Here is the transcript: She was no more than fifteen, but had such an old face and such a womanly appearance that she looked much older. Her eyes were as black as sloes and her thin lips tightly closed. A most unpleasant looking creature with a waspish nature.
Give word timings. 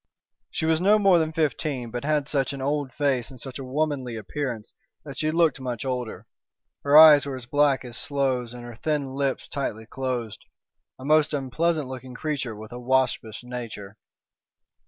She 0.49 0.65
was 0.65 0.81
no 0.81 0.97
more 0.97 1.19
than 1.19 1.31
fifteen, 1.31 1.91
but 1.91 2.03
had 2.03 2.27
such 2.27 2.53
an 2.53 2.59
old 2.63 2.91
face 2.91 3.29
and 3.29 3.39
such 3.39 3.59
a 3.59 3.63
womanly 3.63 4.15
appearance 4.15 4.73
that 5.05 5.19
she 5.19 5.29
looked 5.29 5.59
much 5.59 5.85
older. 5.85 6.25
Her 6.83 6.97
eyes 6.97 7.27
were 7.27 7.35
as 7.35 7.45
black 7.45 7.85
as 7.85 7.97
sloes 7.97 8.51
and 8.51 8.63
her 8.63 8.77
thin 8.77 9.13
lips 9.13 9.47
tightly 9.47 9.85
closed. 9.85 10.39
A 10.97 11.05
most 11.05 11.35
unpleasant 11.35 11.87
looking 11.87 12.15
creature 12.15 12.55
with 12.55 12.71
a 12.71 12.79
waspish 12.79 13.43
nature. 13.43 13.95